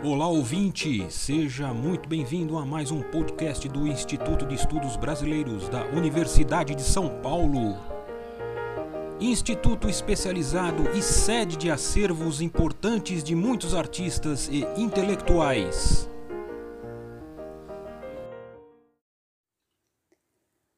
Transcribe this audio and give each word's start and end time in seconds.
Olá, 0.00 0.28
ouvinte! 0.28 1.10
Seja 1.10 1.74
muito 1.74 2.08
bem-vindo 2.08 2.56
a 2.56 2.64
mais 2.64 2.92
um 2.92 3.02
podcast 3.02 3.68
do 3.68 3.84
Instituto 3.84 4.46
de 4.46 4.54
Estudos 4.54 4.96
Brasileiros 4.96 5.68
da 5.68 5.84
Universidade 5.86 6.72
de 6.76 6.82
São 6.82 7.20
Paulo. 7.20 7.76
Instituto 9.20 9.88
especializado 9.88 10.88
e 10.96 11.02
sede 11.02 11.56
de 11.56 11.68
acervos 11.68 12.40
importantes 12.40 13.24
de 13.24 13.34
muitos 13.34 13.74
artistas 13.74 14.46
e 14.46 14.60
intelectuais. 14.80 16.08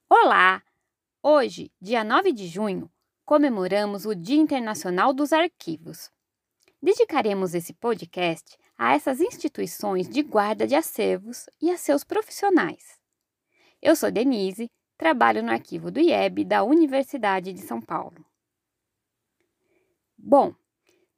Olá! 0.09 0.63
Hoje, 1.23 1.71
dia 1.79 2.03
9 2.03 2.33
de 2.33 2.47
junho, 2.47 2.91
comemoramos 3.27 4.07
o 4.07 4.15
Dia 4.15 4.41
Internacional 4.41 5.13
dos 5.13 5.31
Arquivos. 5.31 6.11
Dedicaremos 6.83 7.55
esse 7.55 7.75
podcast 7.75 8.57
a 8.81 8.95
essas 8.95 9.21
instituições 9.21 10.09
de 10.09 10.23
guarda 10.23 10.67
de 10.67 10.75
acervos 10.75 11.45
e 11.61 11.71
a 11.71 11.77
seus 11.77 12.03
profissionais. 12.03 12.99
Eu 13.83 13.95
sou 13.95 14.11
Denise, 14.11 14.71
trabalho 14.97 15.43
no 15.43 15.51
arquivo 15.51 15.91
do 15.91 16.01
IEB 16.01 16.47
da 16.47 16.65
Universidade 16.65 17.53
de 17.53 17.61
São 17.61 17.79
Paulo. 17.79 18.25
Bom, 20.17 20.55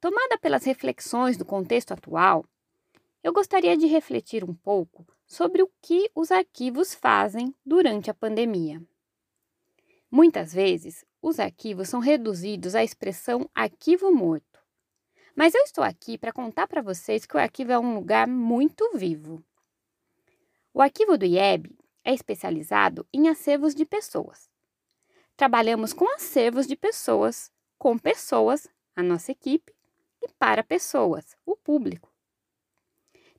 tomada 0.01 0.37
pelas 0.37 0.65
reflexões 0.65 1.37
do 1.37 1.45
contexto 1.45 1.93
atual, 1.93 2.45
eu 3.23 3.31
gostaria 3.31 3.77
de 3.77 3.85
refletir 3.85 4.43
um 4.43 4.53
pouco 4.53 5.07
sobre 5.25 5.63
o 5.63 5.71
que 5.81 6.11
os 6.13 6.33
arquivos 6.33 6.93
fazem 6.93 7.55
durante 7.65 8.11
a 8.11 8.13
pandemia. 8.13 8.83
Muitas 10.11 10.53
vezes, 10.53 11.05
os 11.21 11.39
arquivos 11.39 11.87
são 11.87 12.01
reduzidos 12.01 12.75
à 12.75 12.83
expressão 12.83 13.49
arquivo 13.55 14.13
morto 14.13 14.53
mas 15.35 15.55
eu 15.55 15.61
estou 15.63 15.83
aqui 15.83 16.17
para 16.17 16.31
contar 16.31 16.67
para 16.67 16.81
vocês 16.81 17.25
que 17.25 17.35
o 17.35 17.39
arquivo 17.39 17.71
é 17.71 17.79
um 17.79 17.95
lugar 17.95 18.27
muito 18.27 18.89
vivo. 18.95 19.43
O 20.73 20.81
arquivo 20.81 21.17
do 21.17 21.25
IEB 21.25 21.75
é 22.03 22.13
especializado 22.13 23.07
em 23.13 23.29
acervos 23.29 23.73
de 23.73 23.85
pessoas. 23.85 24.49
Trabalhamos 25.35 25.93
com 25.93 26.07
acervos 26.13 26.67
de 26.67 26.75
pessoas, 26.75 27.51
com 27.77 27.97
pessoas, 27.97 28.67
a 28.95 29.01
nossa 29.01 29.31
equipe, 29.31 29.73
e 30.21 30.27
para 30.39 30.63
pessoas, 30.63 31.35
o 31.45 31.55
público. 31.55 32.11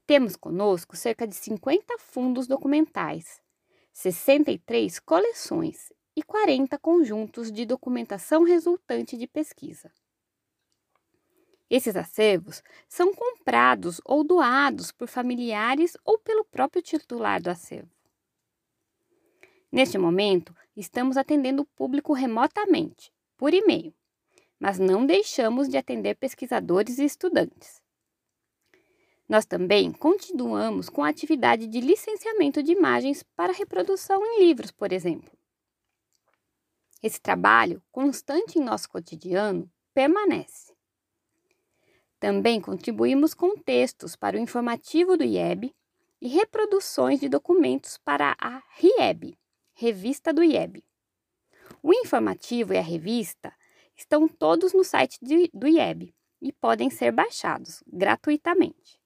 Temos 0.07 0.37
conosco 0.37 0.97
cerca 0.97 1.27
de 1.27 1.35
50 1.35 1.99
fundos 1.99 2.47
documentais, 2.47 3.41
63 3.93 4.99
coleções 5.01 5.93
e 6.17 6.23
40 6.23 6.79
conjuntos 6.79 7.51
de 7.51 7.65
documentação 7.65 8.43
resultante 8.43 9.17
de 9.17 9.27
pesquisa. 9.27 9.91
Esses 11.71 11.97
acervos 11.97 12.63
são 12.89 13.15
comprados 13.15 14.01
ou 14.05 14.23
doados 14.23 14.93
por 14.93 15.09
familiares 15.09 15.97
ou 16.05 16.19
pelo 16.19 16.45
próprio 16.45 16.83
titular 16.83 17.41
do 17.43 17.51
acervo. 17.51 17.91
Neste 19.73 19.99
momento, 19.99 20.55
estamos 20.77 21.17
atendendo 21.17 21.63
o 21.63 21.67
público 21.67 22.13
remotamente, 22.13 23.13
por 23.37 23.53
e-mail, 23.53 23.93
mas 24.61 24.79
não 24.79 25.05
deixamos 25.05 25.69
de 25.69 25.77
atender 25.77 26.17
pesquisadores 26.17 26.99
e 26.99 27.05
estudantes. 27.05 27.83
Nós 29.29 29.47
também 29.47 29.91
continuamos 29.91 30.91
com 30.91 31.03
a 31.03 31.09
atividade 31.09 31.67
de 31.67 31.81
licenciamento 31.81 32.63
de 32.63 32.73
imagens 32.73 33.23
para 33.35 33.53
reprodução 33.53 34.25
em 34.25 34.45
livros, 34.45 34.71
por 34.71 34.93
exemplo. 34.93 35.33
Esse 37.03 37.21
trabalho, 37.21 37.83
constante 37.91 38.59
em 38.59 38.63
nosso 38.63 38.89
cotidiano, 38.89 39.71
permanece. 39.95 40.74
Também 42.25 42.59
contribuímos 42.59 43.35
com 43.35 43.55
textos 43.55 44.17
para 44.17 44.39
o 44.39 44.41
informativo 44.41 45.15
do 45.15 45.25
IEB 45.25 45.75
e 46.23 46.29
reproduções 46.29 47.21
de 47.21 47.29
documentos 47.29 47.99
para 47.99 48.35
a 48.41 48.63
RIEB, 48.79 49.37
Revista 49.75 50.33
do 50.33 50.43
IEB. 50.43 50.83
O 51.83 51.93
informativo 51.93 52.73
e 52.73 52.79
a 52.79 52.81
revista 52.81 53.53
estão 53.95 54.27
todos 54.27 54.73
no 54.73 54.83
site 54.83 55.19
de, 55.21 55.51
do 55.53 55.69
IEB 55.69 56.15
e 56.41 56.51
podem 56.51 56.89
ser 56.89 57.13
baixados 57.13 57.85
gratuitamente. 57.87 58.99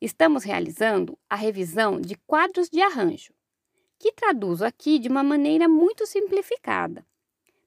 Estamos 0.00 0.42
realizando 0.42 1.16
a 1.30 1.36
revisão 1.36 2.00
de 2.00 2.16
quadros 2.26 2.68
de 2.68 2.82
arranjo, 2.82 3.32
que 4.00 4.10
traduzo 4.10 4.64
aqui 4.64 4.98
de 4.98 5.08
uma 5.08 5.22
maneira 5.22 5.68
muito 5.68 6.06
simplificada, 6.06 7.06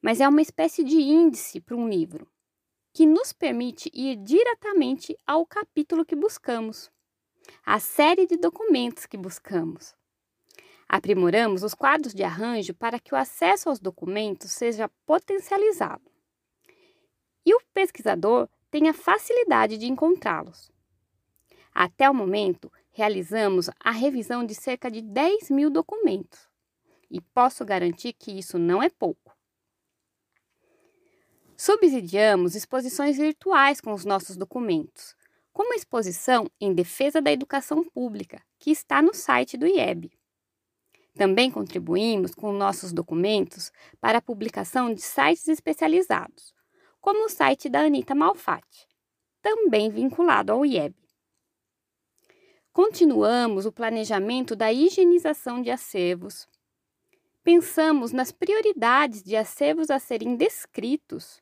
mas 0.02 0.20
é 0.20 0.28
uma 0.28 0.42
espécie 0.42 0.84
de 0.84 0.98
índice 0.98 1.62
para 1.62 1.78
um 1.78 1.88
livro 1.88 2.30
que 2.94 3.06
nos 3.06 3.32
permite 3.32 3.90
ir 3.94 4.18
diretamente 4.18 5.18
ao 5.26 5.46
capítulo 5.46 6.06
que 6.06 6.16
buscamos, 6.16 6.92
à 7.66 7.80
série 7.80 8.28
de 8.28 8.38
documentos 8.38 9.06
que 9.06 9.18
buscamos. 9.18 9.96
Aprimoramos 10.88 11.64
os 11.64 11.74
quadros 11.74 12.14
de 12.14 12.24
arranjo 12.24 12.74
para 12.74 13.00
que 13.00 13.14
o 13.14 13.18
acesso 13.18 13.70
aos 13.70 13.80
documentos 13.80 14.52
seja 14.52 14.90
potencializado 15.06 16.12
e 17.46 17.56
o 17.56 17.62
pesquisador 17.74 18.50
tenha 18.70 18.94
facilidade 18.94 19.78
de 19.78 19.88
encontrá-los. 19.88 20.72
Até 21.74 22.10
o 22.10 22.14
momento, 22.14 22.72
realizamos 22.92 23.70
a 23.80 23.92
revisão 23.92 24.46
de 24.46 24.54
cerca 24.54 24.92
de 24.92 25.02
10 25.02 25.50
mil 25.50 25.70
documentos 25.70 26.50
e 27.10 27.22
posso 27.22 27.66
garantir 27.66 28.14
que 28.14 28.32
isso 28.32 28.58
não 28.60 28.84
é 28.84 28.90
pouco. 28.90 29.31
Subsidiamos 31.64 32.56
exposições 32.56 33.18
virtuais 33.18 33.80
com 33.80 33.94
os 33.94 34.04
nossos 34.04 34.36
documentos, 34.36 35.16
como 35.54 35.74
a 35.74 35.76
exposição 35.76 36.50
em 36.60 36.74
defesa 36.74 37.22
da 37.22 37.32
educação 37.32 37.84
pública, 37.84 38.42
que 38.58 38.72
está 38.72 39.00
no 39.00 39.14
site 39.14 39.58
do 39.58 39.68
IEB. 39.68 40.12
Também 41.14 41.52
contribuímos 41.52 42.34
com 42.34 42.52
nossos 42.52 42.92
documentos 42.92 43.72
para 44.00 44.18
a 44.18 44.22
publicação 44.24 44.92
de 44.92 45.02
sites 45.02 45.48
especializados, 45.48 46.52
como 47.00 47.26
o 47.26 47.30
site 47.30 47.70
da 47.70 47.82
Anita 47.82 48.16
Malfatti, 48.16 48.88
também 49.40 49.92
vinculado 49.92 50.52
ao 50.52 50.66
IEB. 50.66 50.96
Continuamos 52.74 53.68
o 53.68 53.72
planejamento 53.72 54.56
da 54.56 54.74
higienização 54.74 55.62
de 55.62 55.70
acervos. 55.70 56.48
Pensamos 57.44 58.12
nas 58.12 58.32
prioridades 58.32 59.22
de 59.22 59.36
acervos 59.36 59.92
a 59.92 60.00
serem 60.00 60.36
descritos 60.36 61.40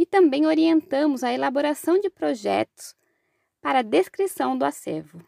e 0.00 0.06
também 0.06 0.46
orientamos 0.46 1.22
a 1.22 1.30
elaboração 1.30 2.00
de 2.00 2.08
projetos 2.08 2.96
para 3.60 3.80
a 3.80 3.82
descrição 3.82 4.56
do 4.56 4.64
acervo. 4.64 5.22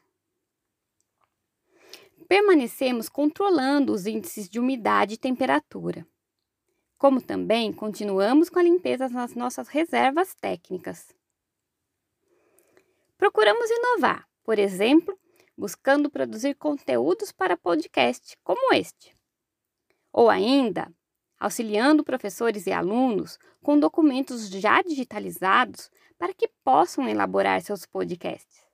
Permanecemos 2.26 3.06
controlando 3.06 3.92
os 3.92 4.06
índices 4.06 4.48
de 4.48 4.58
umidade 4.58 5.12
e 5.12 5.18
temperatura, 5.18 6.06
como 6.96 7.20
também 7.20 7.70
continuamos 7.70 8.48
com 8.48 8.60
a 8.60 8.62
limpeza 8.62 9.10
nas 9.10 9.34
nossas 9.34 9.68
reservas 9.68 10.34
técnicas. 10.36 11.14
Procuramos 13.18 13.68
inovar, 13.68 14.26
por 14.42 14.58
exemplo, 14.58 15.20
buscando 15.54 16.08
produzir 16.08 16.54
conteúdos 16.54 17.30
para 17.30 17.58
podcast 17.58 18.38
como 18.42 18.72
este. 18.72 19.14
Ou 20.10 20.30
ainda, 20.30 20.90
auxiliando 21.42 22.04
professores 22.04 22.68
e 22.68 22.72
alunos 22.72 23.36
com 23.60 23.76
documentos 23.76 24.48
já 24.48 24.80
digitalizados 24.80 25.90
para 26.16 26.32
que 26.32 26.48
possam 26.62 27.08
elaborar 27.08 27.60
seus 27.60 27.84
podcasts. 27.84 28.64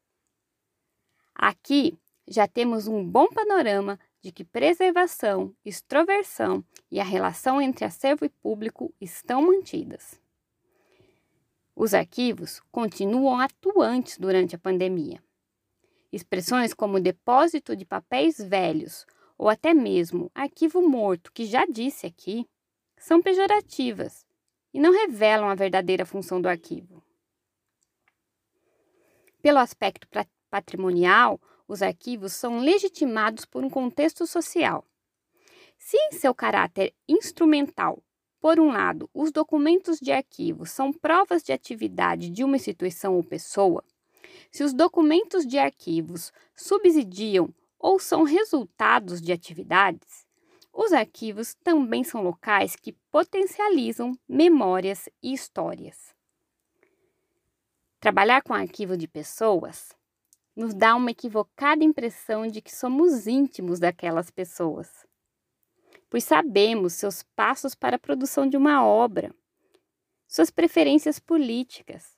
Aqui 1.35 1.99
já 2.27 2.47
temos 2.47 2.87
um 2.87 3.03
bom 3.03 3.27
panorama 3.29 3.99
de 4.21 4.31
que 4.31 4.45
preservação, 4.45 5.55
extroversão 5.65 6.63
e 6.91 7.01
a 7.01 7.05
relação 7.05 7.59
entre 7.59 7.87
acervo 7.87 8.27
e 8.27 8.29
público 8.29 8.93
estão 9.01 9.41
mantidas. 9.41 10.21
Os 11.75 11.95
arquivos 11.95 12.61
continuam 12.71 13.41
atuantes 13.41 14.19
durante 14.19 14.55
a 14.55 14.59
pandemia. 14.59 15.23
Expressões 16.13 16.75
como 16.75 17.01
depósito 17.01 17.75
de 17.75 17.87
papéis 17.87 18.37
velhos 18.37 19.07
ou 19.39 19.49
até 19.49 19.73
mesmo 19.73 20.31
arquivo 20.35 20.87
morto, 20.87 21.33
que 21.33 21.47
já 21.47 21.65
disse 21.65 22.07
aqui, 22.07 22.47
são 22.99 23.23
pejorativas 23.23 24.27
e 24.73 24.81
não 24.81 24.93
revelam 24.93 25.49
a 25.49 25.55
verdadeira 25.55 26.05
função 26.05 26.41
do 26.41 26.49
arquivo. 26.49 27.03
Pelo 29.41 29.59
aspecto 29.59 30.07
patrimonial, 30.51 31.41
os 31.67 31.83
arquivos 31.83 32.33
são 32.33 32.59
legitimados 32.59 33.45
por 33.45 33.63
um 33.63 33.71
contexto 33.71 34.27
social. 34.27 34.85
Se 35.77 35.97
em 35.97 36.13
seu 36.13 36.35
caráter 36.35 36.95
instrumental, 37.09 38.03
por 38.41 38.59
um 38.59 38.69
lado, 38.69 39.09
os 39.13 39.33
documentos 39.33 39.99
de 39.99 40.13
arquivo 40.13 40.67
são 40.67 40.93
provas 40.93 41.43
de 41.43 41.53
atividade 41.53 42.31
de 42.31 42.45
uma 42.45 42.57
instituição 42.57 43.17
ou 43.17 43.23
pessoa, 43.23 43.85
se 44.51 44.63
os 44.63 44.73
documentos 44.73 45.47
de 45.47 45.59
arquivos 45.59 46.33
subsidiam 46.55 47.53
ou 47.79 47.99
são 47.99 48.23
resultados 48.23 49.21
de 49.21 49.33
atividades, 49.33 50.28
os 50.81 50.93
arquivos 50.93 51.55
também 51.55 52.05
são 52.05 52.23
locais 52.23 52.77
que 52.77 52.93
potencializam 53.11 54.17
memórias 54.29 55.09
e 55.21 55.33
histórias. 55.33 56.15
Trabalhar 57.99 58.43
com 58.43 58.55
arquivo 58.55 58.97
de 58.97 59.09
pessoas 59.09 59.89
nos 60.55 60.73
dá 60.73 60.95
uma 60.95 61.11
equivocada 61.11 61.83
impressão 61.83 62.47
de 62.47 62.63
que 62.63 62.73
somos 62.73 63.27
íntimos 63.27 63.81
daquelas 63.81 64.31
pessoas, 64.31 65.05
pois 66.09 66.23
sabemos 66.23 66.93
seus 66.93 67.25
passos 67.35 67.75
para 67.75 67.97
a 67.97 67.99
produção 67.99 68.49
de 68.49 68.57
uma 68.57 68.87
obra, 68.87 69.35
suas 70.29 70.49
preferências 70.49 71.19
políticas, 71.19 72.17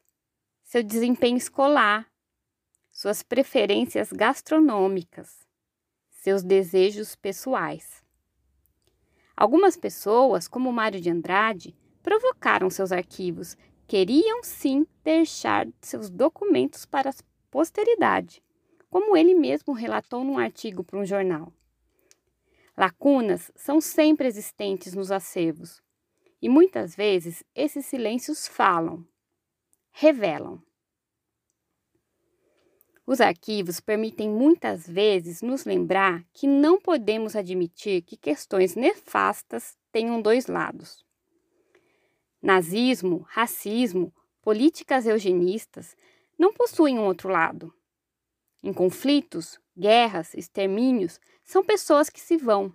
seu 0.63 0.83
desempenho 0.83 1.39
escolar, 1.39 2.13
suas 2.93 3.23
preferências 3.23 4.13
gastronômicas, 4.13 5.49
seus 6.11 6.43
desejos 6.43 7.15
pessoais. 7.15 8.05
Algumas 9.41 9.75
pessoas, 9.75 10.47
como 10.47 10.71
Mário 10.71 11.01
de 11.01 11.09
Andrade, 11.09 11.75
provocaram 12.03 12.69
seus 12.69 12.93
arquivos, 12.93 13.57
queriam 13.87 14.43
sim 14.43 14.87
deixar 15.03 15.67
seus 15.81 16.11
documentos 16.11 16.85
para 16.85 17.09
a 17.09 17.15
posteridade, 17.51 18.43
como 18.91 19.17
ele 19.17 19.35
mesmo 19.35 19.73
relatou 19.73 20.23
num 20.23 20.39
artigo 20.39 20.85
para 20.85 20.99
um 20.99 21.07
jornal. 21.07 21.55
Lacunas 22.77 23.51
são 23.57 23.81
sempre 23.81 24.29
existentes 24.29 24.93
nos 24.93 25.11
acervos, 25.11 25.81
e 26.43 26.47
muitas 26.47 26.95
vezes 26.95 27.43
esses 27.55 27.87
silêncios 27.87 28.47
falam, 28.47 29.07
revelam. 29.91 30.63
Os 33.11 33.21
arquivos 33.21 33.81
permitem 33.81 34.31
muitas 34.31 34.87
vezes 34.87 35.43
nos 35.43 35.65
lembrar 35.65 36.25
que 36.33 36.47
não 36.47 36.81
podemos 36.81 37.35
admitir 37.35 38.03
que 38.03 38.17
questões 38.17 38.77
nefastas 38.77 39.77
tenham 39.91 40.23
dois 40.23 40.47
lados. 40.47 41.05
Nazismo, 42.41 43.27
racismo, 43.29 44.15
políticas 44.41 45.07
eugenistas 45.07 45.97
não 46.39 46.55
possuem 46.55 47.01
um 47.01 47.05
outro 47.05 47.29
lado. 47.29 47.75
Em 48.63 48.73
conflitos, 48.73 49.59
guerras, 49.77 50.33
extermínios, 50.35 51.19
são 51.43 51.65
pessoas 51.65 52.09
que 52.09 52.21
se 52.21 52.37
vão. 52.37 52.73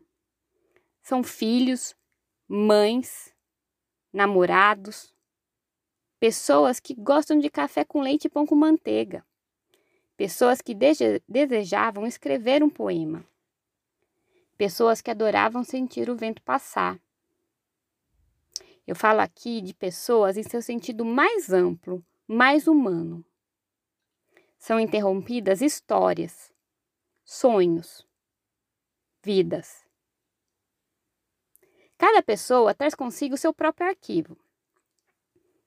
São 1.02 1.24
filhos, 1.24 1.96
mães, 2.46 3.34
namorados, 4.12 5.16
pessoas 6.20 6.82
que 6.82 6.94
gostam 6.94 7.40
de 7.40 7.50
café 7.50 7.86
com 7.86 8.02
leite 8.02 8.26
e 8.26 8.30
pão 8.30 8.46
com 8.46 8.54
manteiga 8.54 9.26
pessoas 10.16 10.62
que 10.62 10.74
desejavam 11.28 12.06
escrever 12.06 12.64
um 12.64 12.70
poema, 12.70 13.26
pessoas 14.58 15.02
que 15.02 15.12
adoravam 15.12 15.64
sentir 15.64 16.10
o 16.10 16.16
vento 16.16 16.42
passar. 16.42 17.00
Eu 18.88 18.96
falo 18.96 19.20
aqui 19.20 19.62
de 19.62 19.74
pessoas 19.74 20.38
em 20.38 20.44
seu 20.44 20.62
sentido 20.62 21.04
mais 21.04 21.52
amplo, 21.52 22.06
mais 22.28 22.68
humano. 22.68 23.26
São 24.58 24.80
interrompidas 24.80 25.62
histórias, 25.62 26.54
sonhos, 27.24 28.08
vidas. 29.22 29.84
Cada 31.98 32.22
pessoa 32.22 32.74
traz 32.74 32.94
consigo 32.94 33.38
seu 33.38 33.54
próprio 33.54 33.88
arquivo. 33.88 34.38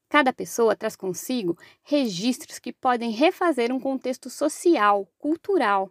Cada 0.08 0.32
pessoa 0.32 0.74
traz 0.74 0.96
consigo 0.96 1.56
registros 1.82 2.58
que 2.58 2.72
podem 2.72 3.10
refazer 3.10 3.72
um 3.72 3.78
contexto 3.78 4.30
social, 4.30 5.06
cultural. 5.18 5.90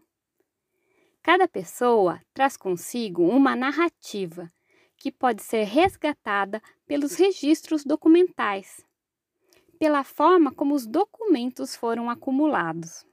Cada 1.21 1.47
pessoa 1.47 2.19
traz 2.33 2.57
consigo 2.57 3.23
uma 3.23 3.55
narrativa 3.55 4.51
que 4.95 5.11
pode 5.11 5.43
ser 5.43 5.63
resgatada 5.65 6.61
pelos 6.87 7.15
registros 7.15 7.83
documentais, 7.83 8.83
pela 9.77 10.03
forma 10.03 10.51
como 10.51 10.73
os 10.73 10.87
documentos 10.87 11.75
foram 11.75 12.09
acumulados. 12.09 13.05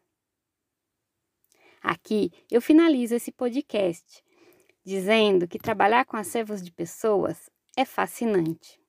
Aqui 1.83 2.33
eu 2.51 2.63
finalizo 2.63 3.15
esse 3.15 3.31
podcast 3.31 4.25
dizendo 4.83 5.47
que 5.47 5.59
trabalhar 5.59 6.05
com 6.07 6.17
acervos 6.17 6.63
de 6.63 6.71
pessoas 6.71 7.51
é 7.77 7.85
fascinante. 7.85 8.84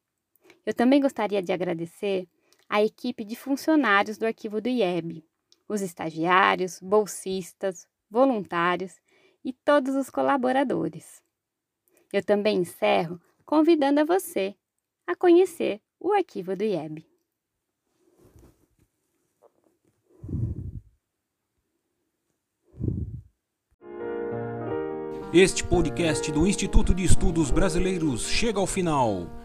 Eu 0.65 0.73
também 0.73 0.99
gostaria 0.99 1.41
de 1.41 1.51
agradecer 1.51 2.27
a 2.67 2.83
equipe 2.83 3.23
de 3.23 3.35
funcionários 3.35 4.17
do 4.17 4.25
arquivo 4.25 4.59
do 4.59 4.67
IEB, 4.67 5.23
os 5.67 5.81
estagiários, 5.81 6.79
bolsistas, 6.81 7.87
voluntários 8.09 8.99
e 9.43 9.53
todos 9.53 9.95
os 9.95 10.09
colaboradores. 10.09 11.21
Eu 12.11 12.23
também 12.23 12.57
encerro 12.57 13.21
convidando 13.45 14.01
a 14.01 14.05
você 14.05 14.55
a 15.05 15.15
conhecer 15.15 15.79
o 15.99 16.11
arquivo 16.11 16.55
do 16.55 16.63
IEB. 16.63 17.05
Este 25.31 25.63
podcast 25.65 26.31
do 26.31 26.47
Instituto 26.47 26.95
de 26.95 27.03
Estudos 27.03 27.51
Brasileiros 27.51 28.27
chega 28.27 28.59
ao 28.59 28.65
final. 28.65 29.44